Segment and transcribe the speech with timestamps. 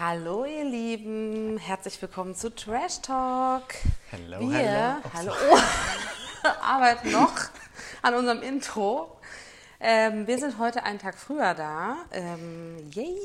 [0.00, 3.64] Hallo ihr Lieben, herzlich willkommen zu Trash Talk.
[4.12, 5.12] Hello, Wir, hello.
[5.12, 7.34] hallo, oh, arbeiten noch
[8.02, 9.18] an unserem Intro.
[9.80, 11.96] Ähm, wir sind heute einen Tag früher da.
[12.12, 13.18] Ähm, yay!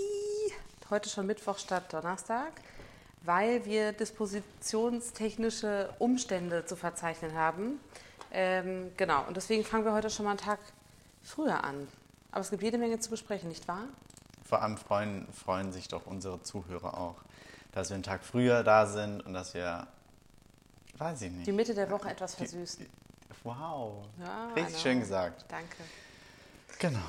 [0.89, 2.53] Heute schon Mittwoch statt Donnerstag,
[3.21, 7.79] weil wir dispositionstechnische Umstände zu verzeichnen haben.
[8.31, 10.57] Ähm, genau, und deswegen fangen wir heute schon mal einen Tag
[11.21, 11.87] früher an.
[12.31, 13.83] Aber es gibt jede Menge zu besprechen, nicht wahr?
[14.53, 17.15] Vor allem freuen, freuen sich doch unsere Zuhörer auch,
[17.71, 19.87] dass wir einen Tag früher da sind und dass wir,
[20.99, 21.47] weiß ich nicht.
[21.47, 22.81] Die Mitte der Woche etwas versüßt.
[23.43, 25.43] Wow, Ja, richtig schön gesagt.
[25.47, 25.77] Danke.
[26.77, 26.99] Genau.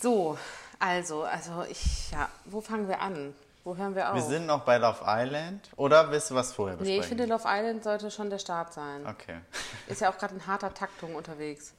[0.00, 0.38] So,
[0.78, 3.34] also, also ich, ja, wo fangen wir an?
[3.62, 4.14] Wo hören wir auf?
[4.14, 6.98] Wir sind noch bei Love Island oder willst du was vorher besprechen?
[6.98, 9.06] nee, ich finde, Love Island sollte schon der Start sein.
[9.06, 9.38] Okay.
[9.86, 11.74] Ist ja auch gerade in harter Taktung unterwegs.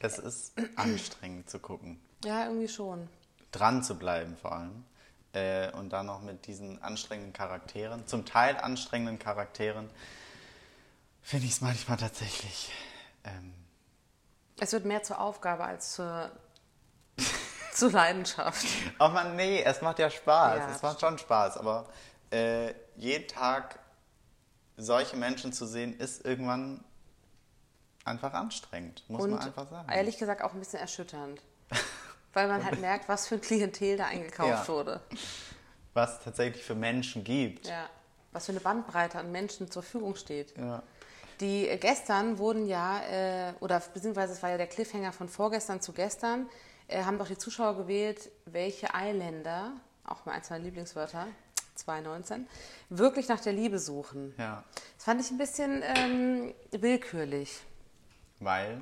[0.00, 2.00] Es ist anstrengend zu gucken.
[2.24, 3.10] Ja, irgendwie schon.
[3.52, 4.84] Dran zu bleiben vor allem.
[5.34, 9.88] Äh, und dann noch mit diesen anstrengenden Charakteren, zum Teil anstrengenden Charakteren,
[11.22, 12.70] finde ich es manchmal tatsächlich.
[13.24, 13.54] Ähm,
[14.60, 16.30] Es wird mehr zur Aufgabe als zur,
[17.72, 18.66] zur Leidenschaft.
[18.98, 20.58] Oh man, nee, es macht ja Spaß.
[20.58, 21.88] Ja, es macht schon Spaß, aber
[22.30, 23.78] äh, jeden Tag
[24.76, 26.84] solche Menschen zu sehen, ist irgendwann
[28.04, 29.88] einfach anstrengend, muss Und man einfach sagen.
[29.90, 31.40] ehrlich gesagt auch ein bisschen erschütternd.
[32.32, 34.68] Weil man halt merkt, was für ein Klientel da eingekauft Ja.
[34.68, 35.00] wurde.
[35.94, 37.66] Was tatsächlich für Menschen gibt.
[37.68, 37.88] Ja.
[38.32, 40.56] Was für eine Bandbreite an Menschen zur Verfügung steht.
[40.56, 40.82] Ja.
[41.40, 45.80] Die äh, gestern wurden ja, äh, oder beziehungsweise es war ja der Cliffhanger von vorgestern
[45.82, 46.48] zu gestern,
[46.88, 49.72] äh, haben doch die Zuschauer gewählt, welche Eiländer,
[50.04, 51.26] auch mal eins meiner Lieblingswörter,
[51.74, 52.46] 2019,
[52.90, 54.34] wirklich nach der Liebe suchen.
[54.38, 54.62] ja.
[54.96, 57.60] Das fand ich ein bisschen ähm, willkürlich.
[58.38, 58.80] Weil,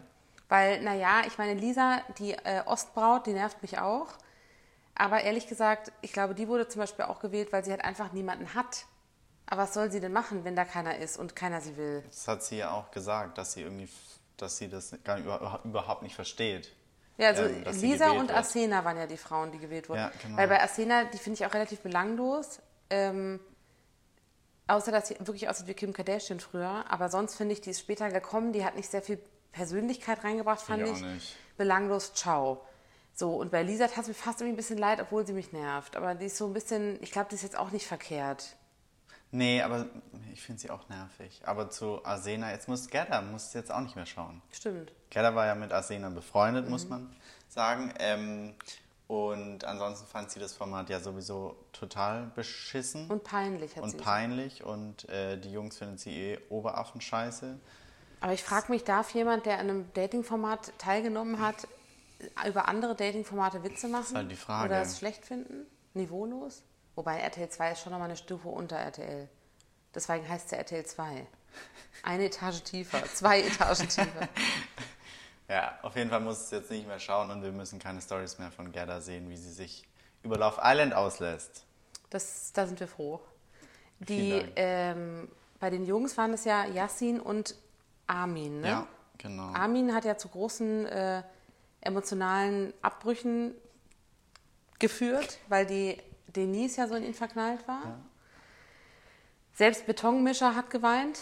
[0.50, 4.08] Weil, naja, ich meine, Lisa, die äh, Ostbraut, die nervt mich auch.
[4.94, 8.12] Aber ehrlich gesagt, ich glaube, die wurde zum Beispiel auch gewählt, weil sie halt einfach
[8.12, 8.84] niemanden hat.
[9.46, 12.02] Aber was soll sie denn machen, wenn da keiner ist und keiner sie will?
[12.06, 13.88] das hat sie ja auch gesagt, dass sie irgendwie,
[14.36, 16.70] dass sie das gar nicht, über- überhaupt nicht versteht.
[17.16, 18.38] Ja, also ähm, Lisa und wird.
[18.38, 20.00] Asena waren ja die Frauen, die gewählt wurden.
[20.00, 20.36] Ja, genau.
[20.36, 22.60] Weil bei Asena, die finde ich auch relativ belanglos.
[22.90, 23.40] Ähm,
[24.66, 26.84] außer, dass sie wirklich aussieht wie Kim Kardashian früher.
[26.88, 28.52] Aber sonst finde ich, die ist später gekommen.
[28.52, 29.20] Die hat nicht sehr viel
[29.52, 31.36] Persönlichkeit reingebracht, fand Ich nicht.
[31.56, 32.62] Belanglos, ciao.
[33.14, 35.52] So, und bei Lisa tat es mir fast irgendwie ein bisschen leid, obwohl sie mich
[35.52, 35.96] nervt.
[35.96, 38.56] Aber die ist so ein bisschen, ich glaube, die ist jetzt auch nicht verkehrt.
[39.32, 39.86] Nee, aber
[40.32, 41.42] ich finde sie auch nervig.
[41.44, 44.42] Aber zu Arsena, jetzt muss Gerda, muss jetzt auch nicht mehr schauen.
[44.52, 44.92] Stimmt.
[45.10, 46.90] Gerda war ja mit Arsena befreundet, muss Mhm.
[46.90, 47.16] man
[47.48, 47.94] sagen.
[47.98, 48.54] Ähm,
[49.06, 53.96] und ansonsten fand sie das Format ja sowieso total beschissen Und peinlich hat und sie.
[53.98, 54.64] peinlich.
[54.64, 57.58] Und äh, die Jungs finden sie eh Oberaffen-Scheiße.
[58.20, 61.66] Aber ich frage mich, darf jemand, der an einem Dating-Format teilgenommen hat,
[62.46, 64.16] über andere Dating-Formate Witze machen?
[64.16, 64.68] halt die Frage.
[64.68, 65.66] Oder es schlecht finden?
[65.94, 66.62] Niveaulos?
[66.94, 69.28] Wobei RTL 2 ist schon nochmal eine Stufe unter RTL.
[69.94, 71.26] Deswegen heißt es ja RTL 2.
[72.02, 74.28] Eine Etage tiefer, zwei Etagen tiefer.
[75.48, 78.38] Ja, auf jeden Fall muss es jetzt nicht mehr schauen und wir müssen keine Stories
[78.38, 79.84] mehr von Gerda sehen, wie sie sich
[80.22, 81.64] über Love Island auslässt.
[82.08, 83.20] Das, da sind wir froh.
[83.98, 87.56] Die, ähm, bei den Jungs waren es ja Yassin und
[88.10, 88.68] Armin, ne?
[88.68, 88.86] Ja,
[89.18, 89.52] genau.
[89.52, 91.22] Armin hat ja zu großen äh,
[91.80, 93.54] emotionalen Abbrüchen
[94.78, 98.00] geführt, weil die Denise ja so in ihn verknallt war.
[99.54, 101.20] Selbst Betonmischer hat geweint.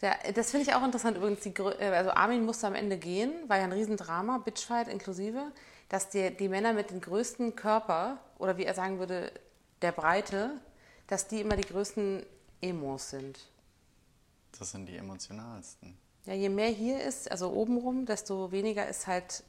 [0.00, 1.40] Der, das finde ich auch interessant übrigens.
[1.40, 5.50] Die, äh, also Armin musste am Ende gehen, war ja ein Riesendrama, Bitchfight inklusive,
[5.88, 9.32] dass die, die Männer mit dem größten Körper, oder wie er sagen würde,
[9.82, 10.52] der Breite,
[11.08, 12.24] dass die immer die größten
[12.60, 13.38] Emos sind.
[14.58, 15.96] Das sind die emotionalsten.
[16.26, 19.44] Ja, je mehr hier ist, also obenrum, desto weniger ist halt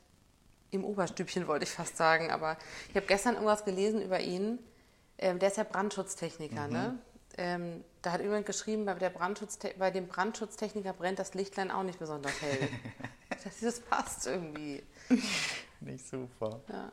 [0.72, 2.32] im Oberstübchen, wollte ich fast sagen.
[2.32, 2.58] Aber
[2.90, 4.60] ich habe gestern irgendwas gelesen über ihn.
[5.18, 7.00] Ähm, der ist ja Brandschutztechniker, ne?
[7.38, 11.84] Ähm, da hat jemand geschrieben, bei, der Brandschutzte bei dem Brandschutztechniker brennt das Lichtlein auch
[11.84, 12.70] nicht besonders hell.
[13.44, 14.84] das, das passt irgendwie.
[15.82, 16.62] Nicht super.
[16.70, 16.92] Ja,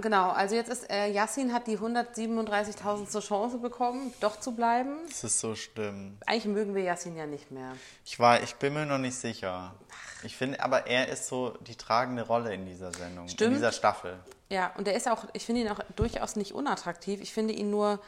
[0.00, 0.30] genau.
[0.30, 4.98] Also jetzt ist, äh, Yassin hat die 137.000 zur Chance bekommen, doch zu bleiben.
[5.08, 6.18] Das ist so schlimm.
[6.26, 7.72] Eigentlich mögen wir Yassin ja nicht mehr.
[8.04, 9.74] Ich war, ich bin mir noch nicht sicher.
[10.22, 13.48] Ich finde, aber er ist so die tragende Rolle in dieser Sendung, Stimmt.
[13.48, 14.18] in dieser Staffel.
[14.48, 17.20] Ja, und er ist auch, ich finde ihn auch durchaus nicht unattraktiv.
[17.20, 18.00] Ich finde ihn nur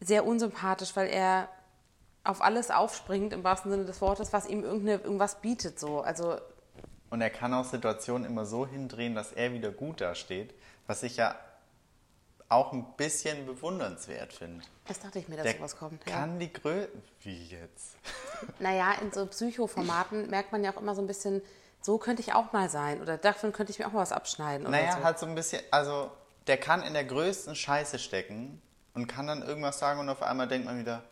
[0.00, 1.48] sehr unsympathisch, weil er
[2.24, 5.80] auf alles aufspringt, im wahrsten Sinne des Wortes, was ihm irgendeine, irgendwas bietet.
[5.80, 6.02] So.
[6.02, 6.36] Also,
[7.10, 10.54] Und er kann auch Situationen immer so hindrehen, dass er wieder gut dasteht,
[10.86, 11.34] was ich ja
[12.48, 14.64] auch ein bisschen bewundernswert finde.
[14.86, 16.06] das dachte ich mir, dass Der sowas kommt.
[16.06, 16.12] Ja.
[16.12, 16.86] kann die Grö...
[17.20, 17.96] Wie jetzt?
[18.60, 21.42] Naja, in so Psychoformaten merkt man ja auch immer so ein bisschen,
[21.82, 23.02] so könnte ich auch mal sein.
[23.02, 24.70] Oder davon könnte ich mir auch mal was abschneiden.
[24.70, 25.04] Naja, so.
[25.04, 26.10] halt so ein bisschen, also
[26.46, 28.62] der kann in der größten Scheiße stecken
[28.94, 31.02] und kann dann irgendwas sagen und auf einmal denkt man wieder,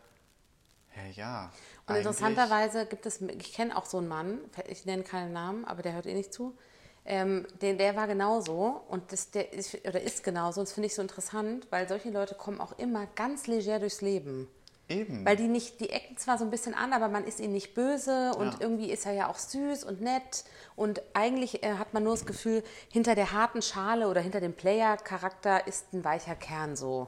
[0.89, 1.51] hä, ja.
[1.87, 5.81] Und interessanterweise gibt es, ich kenne auch so einen Mann, ich nenne keinen Namen, aber
[5.81, 6.57] der hört eh nicht zu.
[7.05, 10.59] Ähm, den, der war genauso und das, der ist, oder ist genauso.
[10.59, 14.01] Und das finde ich so interessant, weil solche Leute kommen auch immer ganz leger durchs
[14.01, 14.49] Leben.
[14.89, 15.25] Eben.
[15.25, 17.73] Weil die nicht, die ecken zwar so ein bisschen an, aber man ist ihnen nicht
[17.73, 18.59] böse und Ja.
[18.59, 20.43] irgendwie ist er ja auch süß und nett.
[20.75, 24.53] Und eigentlich äh, hat man nur das Gefühl, hinter der harten Schale oder hinter dem
[24.53, 27.07] Player-Charakter ist ein weicher Kern so.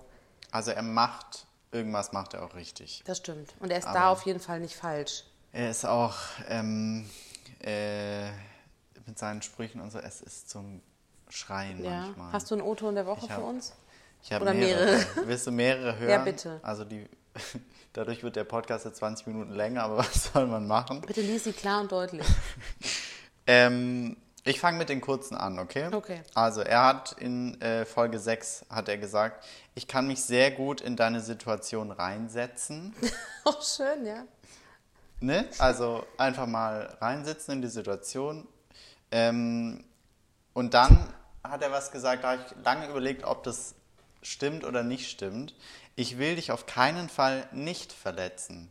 [0.51, 3.01] Also er macht, irgendwas macht er auch richtig.
[3.05, 3.53] Das stimmt.
[3.59, 5.23] Und er ist da Aber- auf jeden Fall nicht falsch.
[5.51, 6.15] Er ist auch
[6.47, 7.09] ähm,
[7.61, 8.29] äh,
[9.07, 10.81] mit seinen Sprüchen und so, es ist zum
[11.29, 12.01] Schreien Ja.
[12.01, 12.31] manchmal.
[12.33, 13.73] Hast du einen O-Ton der Woche Ich für hab- uns?
[14.21, 14.85] Ich habe Oder mehrere.
[14.97, 15.05] mehrere?
[15.27, 16.09] Willst du mehrere hören?
[16.09, 16.59] Ja, bitte.
[16.61, 17.07] Also die,
[17.93, 21.01] dadurch wird der Podcast jetzt 20 Minuten länger, aber was soll man machen?
[21.01, 22.25] Bitte lies sie klar und deutlich.
[23.47, 25.89] Ähm, ich fange mit den kurzen an, okay?
[25.93, 26.21] Okay.
[26.33, 29.45] Also er hat in äh, Folge 6 hat er gesagt,
[29.75, 32.95] ich kann mich sehr gut in deine Situation reinsetzen.
[33.45, 34.25] Oh, schön, ja.
[35.21, 35.47] Ne?
[35.57, 38.47] Also einfach mal reinsitzen in die Situation.
[39.11, 39.83] Ähm,
[40.53, 41.13] und dann
[41.43, 43.75] hat er was gesagt, da habe ich lange überlegt, ob das
[44.21, 45.55] stimmt oder nicht stimmt.
[45.95, 48.69] Ich will dich auf keinen Fall nicht verletzen.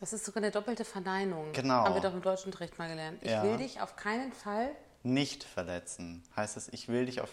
[0.00, 1.52] Das ist sogar eine doppelte Verneinung.
[1.52, 1.84] Genau.
[1.84, 3.18] Haben wir doch im Deutschunterricht mal gelernt.
[3.22, 3.42] Ich Ja.
[3.42, 4.70] will dich auf keinen Fall.
[5.02, 6.22] Nicht verletzen.
[6.36, 7.30] Heißt es, ich will dich auf.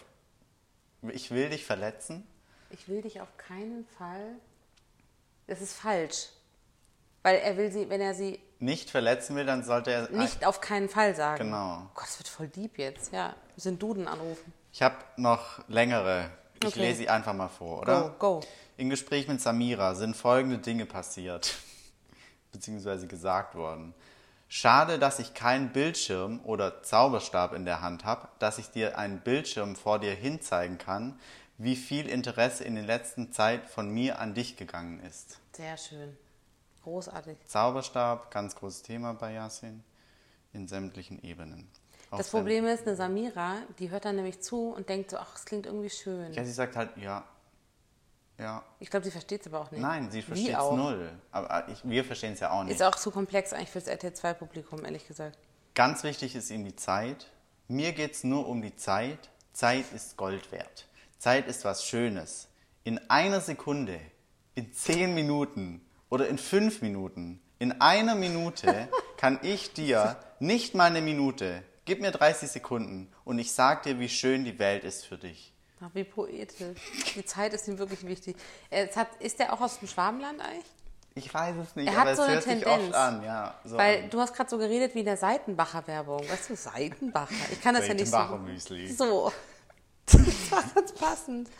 [1.10, 2.26] Ich will dich verletzen?
[2.70, 4.34] Ich will dich auf keinen Fall.
[5.46, 6.28] Das ist falsch.
[7.22, 10.10] Weil er will sie, wenn er sie Nicht verletzen will, dann sollte er.
[10.10, 11.44] nicht auf keinen Fall sagen.
[11.44, 11.88] Genau.
[11.94, 13.12] Gott, das wird voll deep jetzt.
[13.12, 14.52] Ja, wir sind Duden anrufen.
[14.72, 16.30] Ich habe noch längere.
[16.62, 16.80] Ich Okay.
[16.80, 18.14] lese sie einfach mal vor, oder?
[18.18, 18.40] Go, go.
[18.76, 21.54] Im Gespräch mit Samira sind folgende Dinge passiert,
[22.52, 23.94] beziehungsweise gesagt worden.
[24.48, 29.20] Schade, dass ich keinen Bildschirm oder Zauberstab in der Hand habe, dass ich dir einen
[29.20, 31.18] Bildschirm vor dir hinzeigen kann,
[31.58, 35.38] wie viel Interesse in der letzten Zeit von mir an dich gegangen ist.
[35.52, 36.16] Sehr schön.
[36.84, 37.36] Großartig.
[37.46, 39.84] Zauberstab, ganz großes Thema bei Yasin,
[40.54, 41.68] in sämtlichen Ebenen.
[42.10, 45.34] Auch Das Problem ist, eine Samira, die hört dann nämlich zu und denkt so, ach,
[45.36, 46.32] es klingt irgendwie schön.
[46.32, 47.24] Ja, sie sagt halt, ja,
[48.38, 48.62] ja.
[48.78, 49.80] Ich glaube, sie versteht es aber auch nicht.
[49.80, 51.10] Nein, sie versteht es null.
[51.32, 52.74] Aber ich, wir verstehen es ja auch nicht.
[52.74, 55.38] Ist auch zu komplex eigentlich fürs RTL 2-Publikum, ehrlich gesagt.
[55.74, 57.26] Ganz wichtig ist ihm die Zeit.
[57.66, 59.30] Mir geht es nur um die Zeit.
[59.52, 60.86] Zeit ist Gold wert.
[61.18, 62.48] Zeit ist was Schönes.
[62.84, 64.00] In einer Sekunde,
[64.54, 70.84] in zehn Minuten oder in fünf Minuten, in einer Minute kann ich dir, nicht mal
[70.84, 75.04] eine Minute, gib mir 30 Sekunden und ich sag dir, wie schön die Welt ist
[75.04, 75.52] für dich.
[75.80, 76.80] Ach, wie poetisch.
[77.14, 78.36] Die Zeit ist ihm wirklich wichtig.
[78.96, 80.64] Hat, ist der auch aus dem Schwabenland eigentlich?
[81.14, 82.84] Ich weiß es nicht, Er hat aber so es eine hört sich Tendenz.
[82.88, 83.22] oft an.
[83.24, 84.10] Ja, so Weil an.
[84.10, 86.20] du hast gerade so geredet wie in der Seitenbacher-Werbung.
[86.28, 87.34] Weißt du, Seitenbacher?
[87.52, 88.12] Ich kann das ja nicht so.
[88.12, 88.92] Seitenbacher Müsli.
[88.92, 89.32] So.
[90.10, 91.50] Das war ganz passend.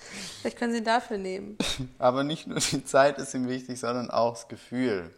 [0.40, 1.58] Vielleicht können Sie ihn dafür nehmen.
[1.98, 5.14] Aber nicht nur die Zeit ist ihm wichtig, sondern auch das Gefühl.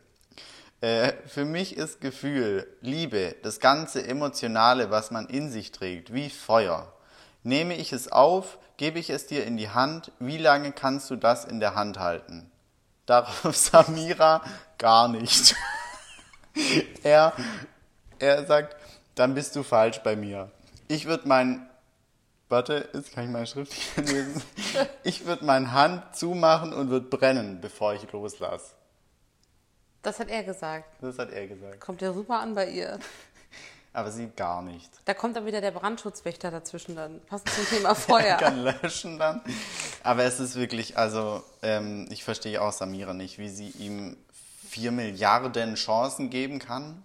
[0.80, 6.28] Äh, für mich ist Gefühl, Liebe, das ganze Emotionale, was man in sich trägt, wie
[6.28, 6.92] Feuer.
[7.42, 11.16] Nehme ich es auf, gebe ich es dir in die Hand, wie lange kannst du
[11.16, 12.50] das in der Hand halten?
[13.06, 14.42] Darauf Samira
[14.78, 15.56] gar nicht.
[17.02, 17.32] er,
[18.18, 18.76] er sagt,
[19.14, 20.50] dann bist du falsch bei mir.
[20.88, 21.68] Ich würde mein,
[22.48, 24.42] warte, jetzt kann ich meine Schrift nicht lesen.
[25.02, 28.74] Ich würde meine Hand zumachen und würde brennen, bevor ich loslasse.
[30.02, 30.86] Das hat er gesagt.
[31.02, 31.80] Das hat er gesagt.
[31.80, 32.98] Kommt ja super an bei ihr.
[33.92, 34.88] Aber sie gar nicht.
[35.04, 37.20] Da kommt dann wieder der Brandschutzwächter dazwischen dann.
[37.26, 38.36] Passend zum Thema Feuer.
[38.36, 39.40] kann löschen dann.
[40.04, 44.16] Aber es ist wirklich, also ähm, ich verstehe auch Samira nicht, wie sie ihm
[44.68, 47.02] vier Milliarden Chancen geben kann.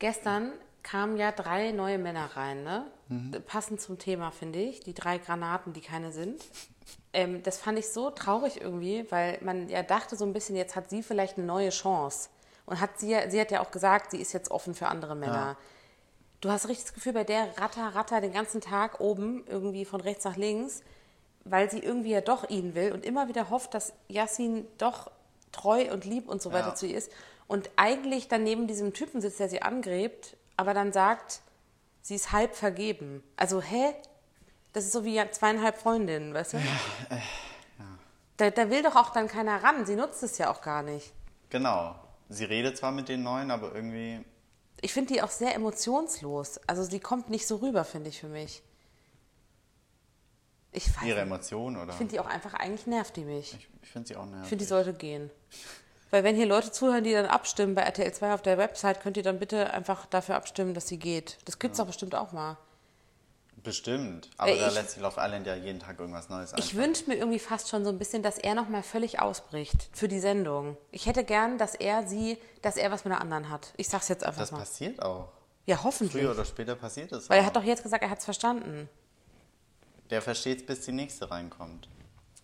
[0.00, 2.86] Gestern kamen ja drei neue Männer rein, ne?
[3.46, 4.80] Passend zum Thema, finde ich.
[4.80, 6.42] Die drei Granaten, die keine sind.
[7.12, 10.74] Ähm, das fand ich so traurig irgendwie, weil man ja dachte so ein bisschen, jetzt
[10.74, 12.30] hat sie vielleicht eine neue Chance.
[12.72, 15.14] Und hat sie, ja- sie hat ja auch gesagt, sie ist jetzt offen für andere
[15.14, 15.34] Männer.
[15.34, 15.56] Ja.
[16.40, 20.00] Du hast richtig das Gefühl, bei der ratter, ratter den ganzen Tag oben, irgendwie von
[20.00, 20.82] rechts nach links,
[21.44, 25.10] weil sie irgendwie ja doch ihn will und immer wieder hofft, dass Yassin doch
[25.52, 26.74] treu und lieb und so weiter Ja.
[26.74, 27.12] zu ihr ist.
[27.46, 31.42] Und eigentlich dann neben diesem Typen sitzt, der sie angrebt, aber dann sagt,
[32.00, 33.22] sie ist halb vergeben.
[33.36, 33.94] Also, hä?
[34.72, 36.58] Das ist so wie zweieinhalb Freundinnen, weißt du?
[38.38, 39.84] Da, da will doch auch dann keiner ran.
[39.84, 41.12] Sie nutzt es ja auch gar nicht.
[41.50, 41.94] Genau.
[42.32, 44.24] Sie redet zwar mit den Neuen, aber irgendwie.
[44.80, 46.58] Ich finde die auch sehr emotionslos.
[46.66, 48.62] Also, sie kommt nicht so rüber, finde ich für mich.
[50.72, 51.20] Ich weiß Ihre.
[51.20, 51.90] Emotionen, oder?
[51.90, 53.54] Ich finde die auch einfach, eigentlich nervt die mich.
[53.54, 54.42] Ich, ich finde sie auch nervig.
[54.44, 55.30] Ich finde, die sollte gehen.
[56.10, 59.16] Weil wenn hier Leute zuhören, die dann abstimmen bei RTL 2 auf der Website, könnt
[59.16, 61.38] ihr dann bitte einfach dafür abstimmen, dass sie geht.
[61.46, 62.58] Das gibt's doch bestimmt auch mal.
[63.62, 64.28] Bestimmt.
[64.38, 66.86] Aber Äh, da ich- lässt sich Love Island ja jeden Tag irgendwas Neues Ich einfallen.
[66.88, 70.18] wünsche mir irgendwie fast schon so ein bisschen, dass er nochmal völlig ausbricht für die
[70.18, 70.76] Sendung.
[70.90, 73.72] Ich hätte gern, dass er sie, dass er was mit einer anderen hat.
[73.76, 74.58] Ich sag's jetzt einfach Das mal.
[74.58, 75.28] passiert auch.
[75.66, 76.22] Ja, hoffentlich.
[76.22, 77.46] Früher oder später passiert es Weil er auch.
[77.46, 78.88] hat doch jetzt gesagt, er hat's verstanden.
[80.10, 81.88] Der versteht es, bis die nächste reinkommt.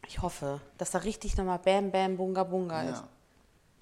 [0.07, 2.91] Ich hoffe, dass da richtig nochmal Bam Bam Bunga Bunga ist.
[2.99, 3.09] Ja.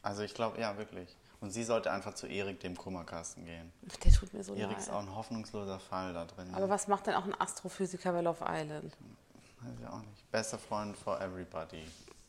[0.03, 1.15] Also ich glaube, ja, wirklich.
[1.41, 3.73] Und sie sollte einfach zu Erik, dem Kummerkasten, gehen.
[4.05, 4.97] Der tut mir so Erik ist leid.
[4.97, 6.55] auch ein hoffnungsloser Fall da drin.
[6.55, 8.97] Aber was macht denn auch ein Astrophysiker bei Love Island?
[9.61, 10.31] Weiß ich auch nicht.
[10.31, 11.85] Bester Freund for everybody.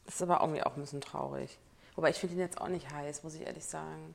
[0.05, 1.57] Das ist aber irgendwie auch ein bisschen traurig.
[1.95, 4.13] Wobei ich finde ihn jetzt auch nicht heiß, muss ich ehrlich sagen.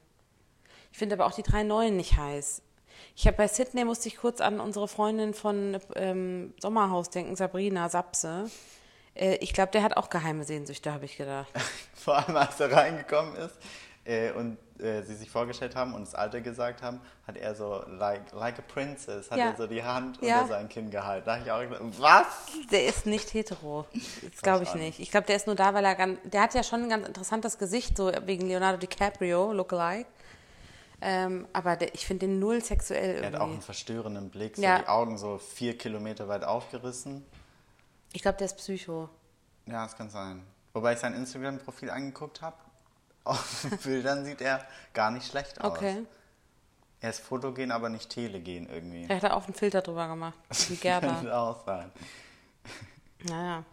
[0.93, 2.63] Ich finde aber auch die drei Neuen nicht heiß.
[3.17, 7.89] Ich habe bei Sydney musste ich kurz an unsere Freundin von ähm, Sommerhaus denken, Sabrina
[7.89, 8.51] Sapse.
[9.15, 11.51] Äh, ich glaube, der hat auch geheime Sehnsüchte, habe ich gedacht.
[11.95, 13.57] Vor allem, als er reingekommen ist
[14.05, 17.83] äh, und äh, sie sich vorgestellt haben und das Alter gesagt haben, hat er so,
[17.89, 19.51] like, like a princess, hat Ja.
[19.51, 20.43] er so die Hand Ja.
[20.43, 21.25] unter sein Kinn gehalten.
[21.27, 22.27] Da habe ich auch gedacht, was?
[22.71, 23.87] Der ist nicht hetero.
[24.31, 24.99] Das glaube ich nicht.
[25.01, 26.19] Ich glaube, der ist nur da, weil er ganz.
[26.25, 30.09] Der hat ja schon ein ganz interessantes Gesicht, so wegen Leonardo DiCaprio, lookalike.
[31.05, 33.53] Ähm, aber der, ich finde den null sexuell Er hat auch irgendwie.
[33.55, 34.79] einen verstörenden Blick, so Ja.
[34.79, 37.25] die Augen so vier Kilometer weit aufgerissen.
[38.13, 39.09] Ich glaube, der ist Psycho.
[39.67, 40.45] Ja, das kann sein.
[40.75, 42.57] Wobei ich sein Instagram-Profil angeguckt habe.
[43.25, 45.73] Auf den Bildern sieht er gar nicht schlecht aus.
[45.73, 46.05] Okay.
[47.01, 49.07] Er ist fotogen, aber nicht telegen irgendwie.
[49.09, 50.39] Er hat da auch einen Filter drüber gemacht.
[50.69, 51.15] Wie Gerda.
[51.15, 51.91] Könnte auch sein.
[53.25, 53.65] naja.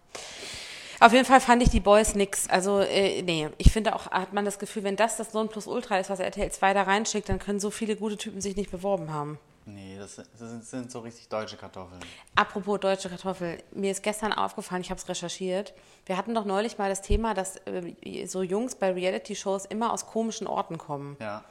[0.99, 2.49] Auf jeden Fall fand ich die Boys nix.
[2.49, 6.09] Also, äh, nee, ich finde auch, hat man das Gefühl, wenn das das Nonplusultra ist,
[6.09, 9.39] was RTL 2 da reinschickt, dann können so viele gute Typen sich nicht beworben haben.
[9.73, 11.99] Nee, das sind, das sind- so richtig deutsche Kartoffeln.
[12.35, 15.73] Apropos deutsche Kartoffel, mir ist gestern aufgefallen, ich habe es recherchiert.
[16.05, 20.07] Wir hatten doch neulich mal das Thema, dass äh, so Jungs bei Reality-Shows immer aus
[20.07, 21.17] komischen Orten kommen.
[21.19, 21.43] Ja.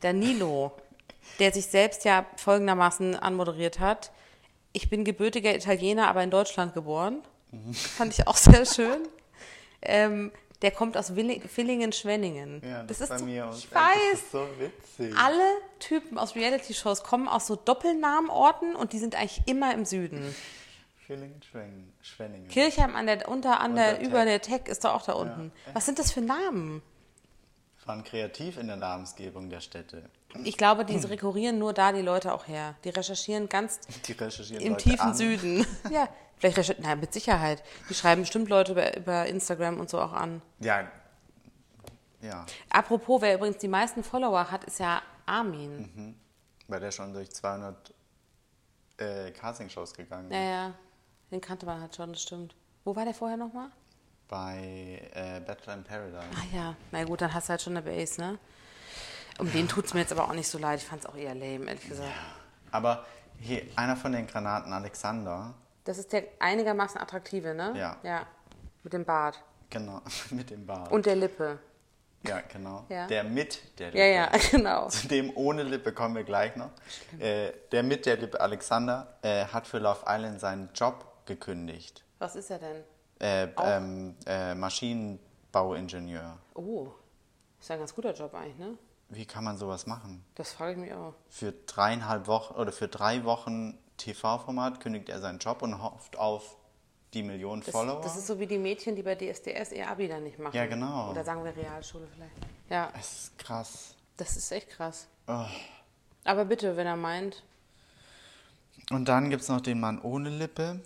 [0.00, 0.72] Danilo,
[1.38, 4.10] der sich selbst ja folgendermaßen anmoderiert hat.
[4.72, 7.18] Ich bin gebürtiger Italiener, aber in Deutschland geboren.
[7.72, 9.00] Fand ich auch sehr schön.
[9.84, 10.30] Ähm,
[10.62, 12.62] der kommt aus Villingen-Schwenningen.
[12.64, 13.46] Ja, das, das ist bei so- mir.
[13.46, 14.12] und Ich Das weiß.
[14.14, 15.16] ist so witzig.
[15.18, 15.42] Alle
[15.78, 20.34] Typen aus Reality-Shows kommen aus so Doppelnamenorten und die sind eigentlich immer im Süden.
[21.06, 21.92] Villingen, Schwenningen.
[22.00, 22.48] Schwenningen.
[22.48, 25.52] Kirchheim an der, unter, an der, Unter über der Tech ist doch auch da unten.
[25.74, 26.82] Was sind das für Namen?
[27.84, 30.04] waren kreativ in der Namensgebung der Städte.
[30.44, 32.76] Ich glaube, die rekurrieren nur da die Leute auch her.
[32.84, 35.14] Die recherchieren ganz Die recherchieren im Leute tiefen an.
[35.14, 35.66] Süden.
[35.90, 36.08] Ja,
[36.42, 37.62] vielleicht recherchieren, nein, mit Sicherheit.
[37.88, 40.42] Die schreiben bestimmt Leute über, über Instagram und so auch an.
[40.58, 40.88] Ja.
[42.20, 46.14] Ja, Apropos, wer übrigens die meisten Follower hat, ist ja Armin.
[46.68, 47.92] weil der schon durch 200
[48.98, 50.36] äh, Casting-Shows gegangen ist.
[50.36, 50.74] Ja, ja,
[51.32, 52.54] den kannte man halt schon, das stimmt.
[52.84, 53.70] Wo war der vorher nochmal?
[54.28, 56.26] Bei äh, Bachelor in Paradise.
[56.36, 58.38] Ah ja, na gut, dann hast du halt schon eine Base, ne?
[59.40, 60.78] Um den tut es mir jetzt aber auch nicht so leid.
[60.80, 62.08] Ich fand es auch eher lame, ehrlich gesagt.
[62.70, 63.04] Aber
[63.40, 67.74] hier, einer von den Granaten, Alexander, Das ist der einigermaßen attraktive, ne?
[67.76, 67.96] Ja.
[68.02, 68.26] Ja,
[68.82, 69.42] mit dem Bart.
[69.70, 70.92] genau, mit dem Bart.
[70.92, 71.58] Und der Lippe.
[72.26, 72.84] ja, genau.
[72.88, 73.06] Ja.
[73.08, 73.98] Der mit der Lippe.
[73.98, 74.88] Ja, ja, genau.
[74.88, 76.70] Zu dem ohne Lippe kommen wir gleich noch.
[77.18, 82.04] Äh, der mit der Lippe, Alexander, äh, hat für Love Island seinen Job gekündigt.
[82.18, 82.84] Was ist er denn?
[83.20, 86.38] Äh, ähm, äh, Maschinenbauingenieur.
[86.54, 86.88] Oh,
[87.60, 88.76] ist ein ganz guter Job eigentlich, ne?
[89.08, 90.24] Wie kann man sowas machen?
[90.36, 91.14] Das frage ich mich auch.
[91.28, 96.56] Für dreieinhalb Wochen oder für drei Wochen TV-Format kündigt er seinen Job und hofft auf
[97.14, 98.00] die Millionen Das, Follower.
[98.00, 100.56] das ist so wie die Mädchen, die bei DSDS ihr Abi dann nicht machen.
[100.56, 101.10] Ja, genau.
[101.10, 102.32] Oder sagen wir Realschule vielleicht.
[102.70, 103.94] Ja, Es ist krass.
[104.16, 105.06] das ist echt krass.
[105.26, 105.44] Oh.
[106.24, 107.42] Aber bitte, wenn er meint.
[108.90, 110.80] Und dann gibt es noch den Mann ohne Lippe.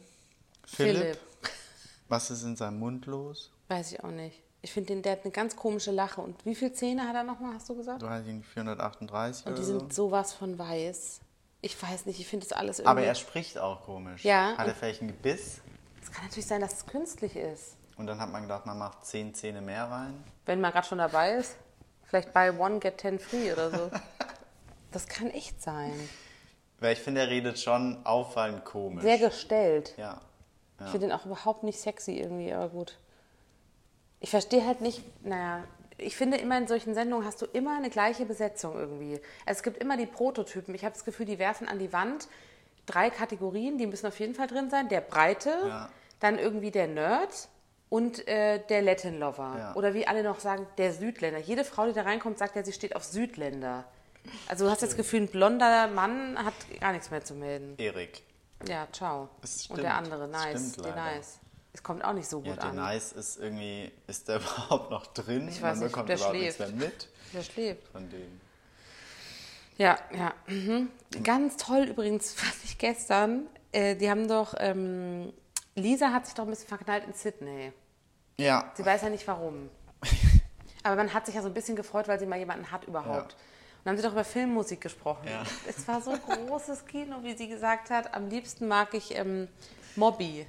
[0.66, 0.96] Philipp.
[0.96, 1.18] Philipp.
[2.08, 3.50] Was ist in seinem Mund los?
[3.68, 4.42] Weiß ich auch nicht.
[4.62, 6.20] Ich finde, den- der hat eine ganz komische Lache.
[6.20, 8.02] Und wie viele Zähne hat er nochmal, hast du gesagt?
[8.02, 9.78] Du hast ihn 438 Und die so.
[9.78, 11.20] sind sowas von weiß.
[11.66, 12.90] Ich weiß nicht, ich finde das alles irgendwie.
[12.90, 14.22] Aber er spricht auch komisch.
[14.24, 15.60] Ja, Hat er vielleicht einen Gebiss?
[16.00, 17.76] Es kann natürlich sein, dass es künstlich ist.
[17.96, 20.22] Und dann hat man gedacht, man macht zehn Zähne mehr rein.
[20.44, 21.56] Wenn man gerade schon dabei ist.
[22.04, 23.90] Vielleicht buy one, get ten free oder so.
[24.92, 25.92] Das kann echt sein.
[26.78, 29.02] Weil ich finde, er redet schon auffallend komisch.
[29.02, 29.92] Sehr gestellt.
[29.98, 30.20] ja.
[30.80, 32.96] Ich finde den auch überhaupt nicht sexy irgendwie, aber gut.
[34.20, 35.64] Ich verstehe halt nicht, naja,
[35.98, 39.20] ich finde immer in solchen Sendungen hast du immer eine gleiche Besetzung irgendwie.
[39.46, 40.74] Es gibt immer die Prototypen.
[40.74, 42.28] Ich habe das Gefühl, die werfen an die Wand
[42.86, 44.88] drei Kategorien, die müssen auf jeden Fall drin sein.
[44.88, 45.88] Der Breite, Ja.
[46.20, 47.48] dann irgendwie der Nerd
[47.88, 49.56] und äh, der Latin Lover.
[49.58, 49.74] Ja.
[49.74, 51.38] Oder wie alle noch sagen, der Südländer.
[51.40, 53.84] Jede Frau, die da reinkommt, sagt ja, sie steht auf Südländer.
[54.48, 57.74] Also du hast das Gefühl, ein blonder Mann hat gar nichts mehr zu melden.
[57.78, 58.22] Erik.
[58.68, 59.28] Ja, ciao.
[59.68, 61.16] Und der andere, nice, stimmt der leider.
[61.16, 61.38] nice.
[61.76, 62.76] Es kommt auch nicht so Ja, gut der an.
[62.76, 65.46] Nice ist irgendwie, ist der überhaupt noch drin?
[65.48, 66.74] Ich weiß Man nicht, bekommt der schläft.
[66.74, 67.88] mit Der schläft.
[67.88, 68.40] von dem.
[69.76, 70.32] Ja, ja.
[70.46, 70.88] Mhm.
[71.22, 75.32] Ganz toll übrigens fand ich gestern äh, die haben doch, ähm,
[75.74, 77.72] Lisa hat sich doch ein bisschen verknallt in Sydney.
[78.38, 78.72] Ja.
[78.74, 79.68] Sie weiß ja nicht warum.
[80.82, 83.32] Aber man hat sich ja so ein bisschen gefreut, weil sie mal jemanden hat überhaupt.
[83.32, 83.38] Ja.
[83.38, 85.28] Und dann haben sie doch über Filmmusik gesprochen.
[85.28, 85.42] Ja.
[85.68, 88.14] Es war so ein großes Kino, wie sie gesagt hat.
[88.14, 89.48] Am liebsten mag ich ähm,
[89.94, 90.46] Mobby,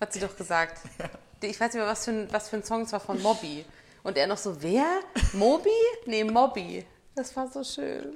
[0.00, 0.78] hat sie doch gesagt.
[1.42, 3.64] Ich weiß nicht mehr, was für, ein, was für ein Song es war von Mobby.
[4.02, 4.84] Und er noch so, wer?
[5.32, 5.70] Moby?
[6.04, 6.84] Nee, Mobby.
[7.14, 8.14] Das war so schön.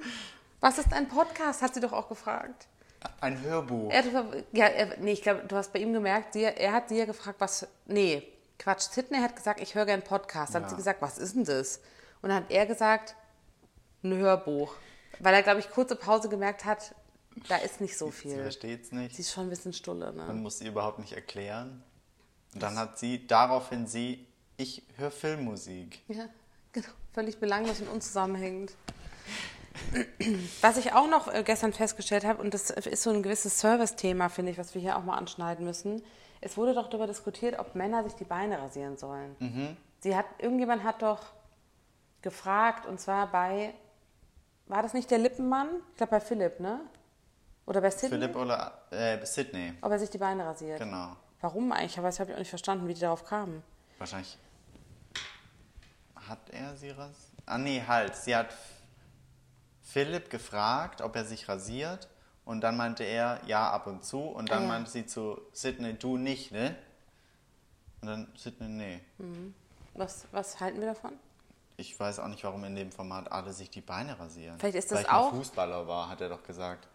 [0.59, 2.67] Was ist ein Podcast, hat sie doch auch gefragt.
[3.21, 3.91] Ein Hörbuch.
[3.91, 6.89] Er hat, ja, er, nee, ich glaube, du hast bei ihm gemerkt, sie, er hat
[6.89, 7.65] sie ja gefragt, was.
[7.87, 8.27] Nee,
[8.59, 8.81] Quatsch.
[8.91, 10.53] Sidney hat gesagt, ich höre gern Podcast.
[10.53, 10.75] Dann hat Ja.
[10.75, 11.79] sie gesagt, was ist denn das?
[12.21, 13.15] Und dann hat er gesagt,
[14.03, 14.75] ein Hörbuch.
[15.19, 16.93] Weil er, glaube ich, kurze Pause gemerkt hat,
[17.47, 18.41] da ist nicht so Sie viel.
[18.41, 19.15] versteht es nicht.
[19.15, 20.33] Sie ist schon ein bisschen stulle, Man ne?
[20.41, 21.83] muss sie überhaupt nicht erklären.
[22.53, 24.25] Und dann hat sie daraufhin sie,
[24.57, 26.01] ich höre Filmmusik.
[26.07, 26.25] Ja,
[26.71, 26.87] genau.
[27.13, 28.73] Völlig belanglos und unzusammenhängend.
[30.61, 34.29] Was ich auch noch äh, gestern festgestellt habe, und das ist so ein gewisses Service-Thema,
[34.29, 36.01] finde ich, was wir hier auch mal anschneiden müssen.
[36.41, 39.35] Es wurde doch darüber diskutiert, ob Männer sich die Beine rasieren sollen.
[39.99, 41.33] Sie hat, irgendjemand hat doch
[42.21, 43.73] gefragt, und zwar bei,
[44.67, 45.67] war das nicht der Lippenmann?
[45.91, 46.81] Ich glaube bei Philipp, ne?
[47.65, 48.09] Oder bei Sidney?
[48.19, 49.73] Philipp oder äh, Sydney.
[49.81, 50.79] Ob er sich die Beine rasiert.
[50.79, 51.15] Genau.
[51.41, 51.97] Warum eigentlich?
[51.97, 53.63] Aber das habe ich auch nicht verstanden, wie die darauf kamen.
[53.97, 54.37] Wahrscheinlich.
[56.27, 57.15] Hat er sie rasiert?
[57.45, 58.15] Ah, nee, halt.
[58.15, 58.47] Sie hat
[59.81, 62.07] Philipp gefragt, ob er sich rasiert.
[62.45, 64.19] Und dann meinte er, ja, ab und zu.
[64.21, 64.67] Und dann Ah, ja.
[64.67, 66.75] meinte sie zu Sydney, du nicht, ne?
[68.01, 69.01] Und dann Sydney, nee.
[69.95, 71.13] Was, was halten wir davon?
[71.77, 74.59] Ich weiß auch nicht, warum in dem Format alle sich die Beine rasieren.
[74.59, 76.87] Vielleicht ist das Weil ich auch- Fußballer war, hat er doch gesagt.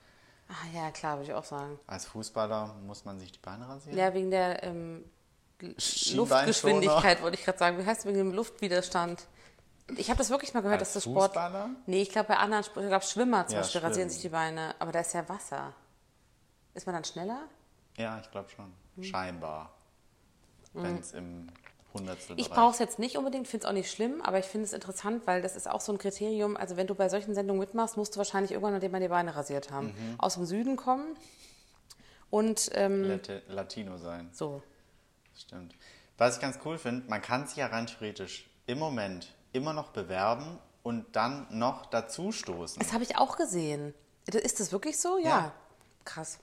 [0.50, 1.78] Ah ja, klar, würde ich auch sagen.
[1.86, 3.96] Als Fußballer muss man sich die Beine rasieren?
[3.96, 5.04] Ja, wegen der ähm.
[6.14, 7.78] Luftgeschwindigkeit, wollte ich gerade sagen.
[7.78, 9.26] Wie heißt es wegen dem Luftwiderstand?
[9.96, 11.32] Ich habe das wirklich mal gehört, Als dass das Sport.
[11.32, 11.70] Fußballer?
[11.86, 14.10] Nee, ich glaube bei anderen ich glaube Schwimmer zum Ja, Beispiel rasieren Schwimmen.
[14.10, 15.74] sich die Beine, aber da ist ja Wasser.
[16.74, 17.42] Ist man dann schneller?
[17.96, 18.72] Ja, ich glaube schon.
[18.96, 19.04] Hm.
[19.04, 19.74] Scheinbar.
[20.72, 21.48] Wenn es im
[21.92, 24.64] Hundertstel Ich brauche es jetzt nicht unbedingt, finde es auch nicht schlimm, aber ich finde
[24.66, 26.56] es interessant, weil das ist auch so ein Kriterium.
[26.56, 29.34] Also wenn du bei solchen Sendungen mitmachst, musst du wahrscheinlich irgendwann nachdem mal die Beine
[29.34, 29.88] rasiert haben.
[29.88, 30.14] Mhm.
[30.18, 31.16] Aus dem Süden kommen
[32.30, 34.28] und ähm, Lati- Latino sein.
[34.32, 34.62] so.
[35.36, 35.74] Stimmt.
[36.18, 39.88] Was ich ganz cool finde, man kann sich ja rein theoretisch im Moment immer noch
[39.88, 42.78] bewerben und dann noch dazu stoßen.
[42.82, 43.94] Das habe ich auch gesehen.
[44.26, 45.18] Ist das wirklich so?
[45.18, 45.24] Ja.
[45.28, 45.52] Ja.
[46.04, 46.38] Krass.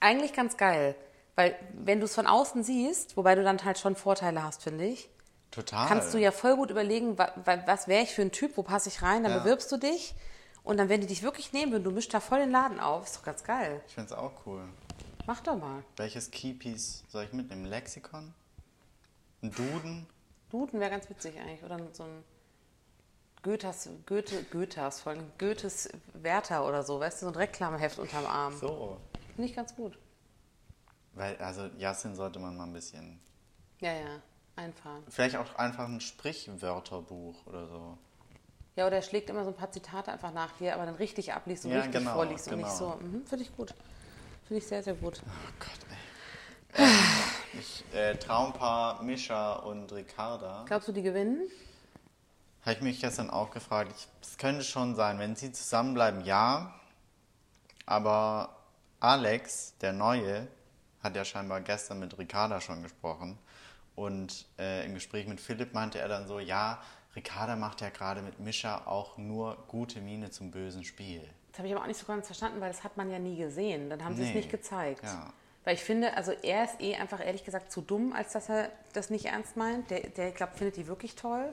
[0.00, 0.96] Eigentlich ganz geil.
[1.34, 4.84] Weil wenn du es von außen siehst, wobei du dann halt schon Vorteile hast, finde
[4.84, 5.08] ich,
[5.50, 5.88] Total.
[5.88, 8.62] kannst du ja voll gut überlegen, wa, wa, was wäre ich für ein Typ, wo
[8.62, 9.38] passe ich rein, dann Ja.
[9.38, 10.14] bewirbst du dich
[10.62, 13.04] und dann, wenn die dich wirklich nehmen würden, du mischst da voll den Laden auf,
[13.04, 13.80] ist doch ganz geil.
[13.86, 14.62] Ich finde es auch cool.
[15.26, 15.82] Mach doch mal.
[15.96, 17.64] Welches Keypiece soll ich mitnehmen?
[17.64, 18.34] Lexikon?
[19.42, 20.06] Ein Duden?
[20.50, 21.62] Duden wäre ganz witzig eigentlich.
[21.64, 22.24] Oder so ein
[23.42, 28.26] Goethers, Goethe, Goethers, vor allem Goethes Werther oder so, weißt du, so ein Reklamheft unterm
[28.26, 28.56] Arm.
[28.56, 28.98] So.
[29.34, 29.98] Finde ich ganz gut.
[31.14, 33.20] Weil, also Jasin sollte man mal ein bisschen.
[33.80, 34.22] Ja, ja,
[34.56, 35.02] einfahren.
[35.08, 37.98] Vielleicht auch einfach ein Sprichwörterbuch oder so.
[38.76, 40.94] Ja, oder er schlägt immer so ein paar Zitate einfach nach, die er aber dann
[40.94, 42.96] richtig abliest und Ja, richtig genau, vorliest und nicht genau.
[42.96, 43.04] so.
[43.04, 43.74] Mhm, Finde ich gut.
[44.46, 45.22] Finde ich sehr, sehr gut.
[45.26, 46.86] Oh Gott, ey.
[46.86, 50.64] ähm, ich, äh, Traumpaar Mischa und Ricarda.
[50.66, 51.42] Glaubst du, die gewinnen?
[52.62, 53.92] Habe ich mich gestern auch gefragt.
[54.22, 56.74] Es könnte schon sein, wenn sie zusammenbleiben, ja.
[57.84, 58.56] Aber
[59.00, 60.46] Alex, der Neue,
[61.02, 63.38] hat ja scheinbar gestern mit Ricarda schon gesprochen.
[63.94, 66.80] Und äh, im Gespräch mit Philipp meinte er dann so, ja,
[67.14, 71.28] Ricarda macht ja gerade mit Mischa auch nur gute Miene zum bösen Spiel.
[71.50, 73.36] Das habe ich aber auch nicht so ganz verstanden, weil das hat man ja nie
[73.36, 73.90] gesehen.
[73.90, 74.36] Dann haben sie es Nee.
[74.36, 75.04] nicht gezeigt.
[75.04, 75.30] Ja.
[75.64, 78.70] Weil ich finde, also er ist eh einfach ehrlich gesagt zu dumm, als dass er
[78.94, 79.90] das nicht ernst meint.
[79.90, 81.52] Der, der ich glaube, findet die wirklich toll.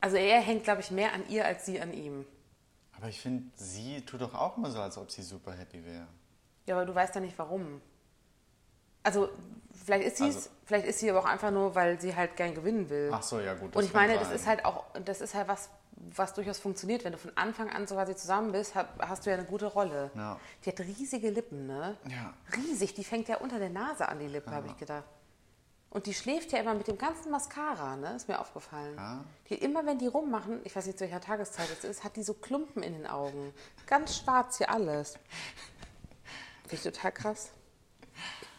[0.00, 2.26] Also er hängt, glaube ich, mehr an ihr als sie an ihm.
[2.96, 6.06] Aber ich finde, sie tut doch auch immer so, als ob sie super happy wäre.
[6.66, 7.80] Ja, aber du weißt ja nicht warum.
[9.02, 9.28] Also
[9.84, 12.36] vielleicht ist sie es, Also- vielleicht ist sie aber auch einfach nur, weil sie halt
[12.36, 13.10] gern gewinnen will.
[13.12, 13.74] Ach so, ja gut.
[13.76, 15.68] Und ich meine, das ist halt auch, das ist halt was,
[16.14, 17.04] was durchaus funktioniert.
[17.04, 20.10] Wenn du von Anfang an so quasi zusammen bist, hast du ja eine gute Rolle.
[20.14, 20.38] Ja.
[20.64, 21.96] Die hat riesige Lippen, ne?
[22.10, 22.34] Ja.
[22.56, 25.04] Riesig, die fängt ja unter der Nase an, die Lippe, habe ich gedacht.
[25.88, 28.16] Und die schläft ja immer mit dem ganzen Mascara, ne?
[28.16, 28.96] Ist mir aufgefallen.
[28.96, 29.24] Ja.
[29.48, 32.22] Die immer, wenn die rummachen, ich weiß nicht, zu welcher Tageszeit es ist, hat die
[32.24, 33.54] so Klumpen in den Augen.
[33.86, 35.16] Ganz schwarz hier alles.
[36.66, 37.52] Finde ich total krass.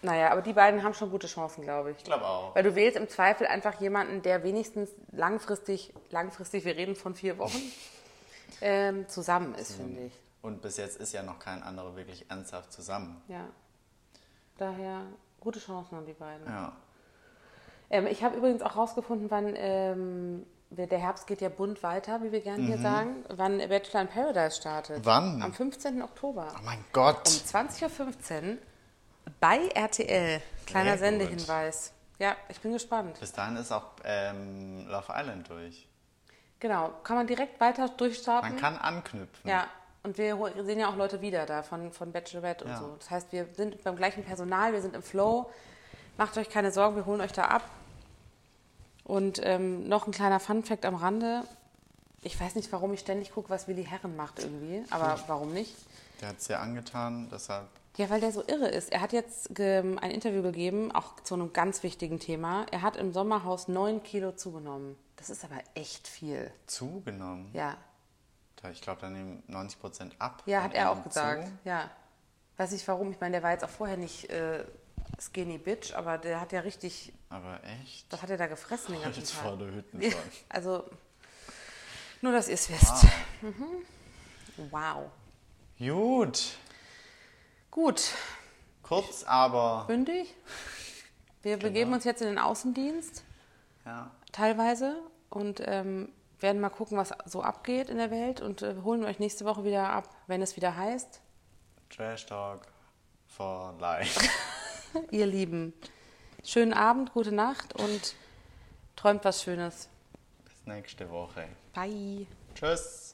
[0.02, 1.98] Naja, aber die beiden haben schon gute Chancen, glaube ich.
[1.98, 2.56] Ich glaube auch.
[2.56, 7.38] Weil du wählst im Zweifel einfach jemanden, der wenigstens langfristig, langfristig, wir reden von vier
[7.38, 7.62] Wochen,
[8.62, 10.14] ähm, zusammen ist, finde ich.
[10.42, 13.22] Und bis jetzt ist ja noch kein anderer wirklich ernsthaft zusammen.
[13.28, 13.48] Ja.
[14.58, 15.02] Daher
[15.40, 16.46] gute Chancen haben die beiden.
[16.46, 16.76] Ja.
[17.90, 22.32] Ähm, ich habe übrigens auch rausgefunden, wann ähm, der Herbst geht ja bunt weiter, wie
[22.32, 25.06] wir gerne hier sagen, wann Bachelor in Paradise startet.
[25.06, 25.42] Wann?
[25.42, 26.02] Am 15.
[26.02, 26.48] Oktober.
[26.58, 27.28] Oh mein Gott.
[27.28, 28.58] Um 20.15 Uhr
[29.40, 30.42] bei RTL.
[30.66, 31.20] Kleiner Sehr gut.
[31.20, 31.94] Sendehinweis.
[32.20, 33.20] Ja, ich bin gespannt.
[33.20, 35.88] Bis dahin ist auch ähm, Love Island durch.
[36.60, 38.50] Genau, kann man direkt weiter durchstarten.
[38.52, 39.48] Man kann anknüpfen.
[39.50, 39.68] Ja,
[40.04, 42.78] und wir sehen ja auch Leute wieder da von, von Bachelorette und Ja.
[42.78, 42.96] so.
[42.98, 45.50] Das heißt, wir sind beim gleichen Personal, wir sind im Flow.
[46.18, 47.62] Macht euch keine Sorgen, wir holen euch da ab.
[49.08, 51.44] Und ähm, noch ein kleiner Funfact am Rande.
[52.24, 55.74] Ich weiß nicht, warum ich ständig gucke, was Willi Herren macht irgendwie, aber warum nicht?
[56.20, 57.68] Der hat es dir angetan, deshalb.
[57.96, 58.92] Ja, weil der so irre ist.
[58.92, 62.66] Er hat jetzt ein Interview gegeben, auch zu einem ganz wichtigen Thema.
[62.72, 64.98] Er hat im Sommerhaus neun Kilo zugenommen.
[65.16, 66.52] Das ist aber echt viel.
[66.66, 67.50] Zugenommen.
[67.54, 67.78] Ja,
[68.72, 70.44] Ich glaube, da nehmen 90 Prozent ab.
[70.46, 71.48] Ja, hat er auch gesagt.
[71.48, 71.52] zu.
[71.64, 71.90] Ja.
[72.58, 73.12] Weiß nicht warum.
[73.12, 74.66] Ich meine, der war jetzt auch vorher nicht äh,
[75.20, 77.12] Skinny Bitch, aber der hat ja richtig.
[77.30, 78.06] Aber echt?
[78.12, 79.44] Was hat er da gefressen den ganzen Tag?
[79.44, 80.16] vor der Hüttenfront.
[80.50, 80.84] Also,
[82.22, 83.06] nur, dass ihr es wisst.
[83.42, 83.86] Mhm.
[84.72, 85.10] Wow.
[85.80, 86.56] Gut.
[87.72, 88.02] Gut.
[88.82, 89.86] Kurz, aber.
[89.88, 90.34] Bündig.
[91.44, 93.24] Wir begeben uns jetzt in den Außendienst,
[93.86, 94.12] Ja.
[94.32, 99.04] teilweise, und ähm, werden mal gucken, was so abgeht in der Welt und äh, holen
[99.06, 101.22] euch nächste Woche wieder ab, wenn es wieder heißt.
[101.90, 102.68] Trash Talk
[103.28, 104.20] for life.
[105.12, 105.74] Ihr Lieben,
[106.44, 108.16] schönen Abend, gute Nacht und
[108.96, 109.90] träumt was Schönes.
[110.46, 111.48] Bis nächste Woche.
[111.74, 112.26] Bye.
[112.56, 113.07] Tschüss.